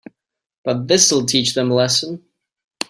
[0.65, 2.25] But this'll teach them a lesson.